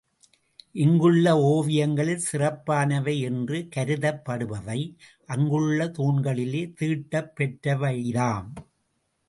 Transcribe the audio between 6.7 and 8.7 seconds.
தீட்டப்பெற்றவைதாம்.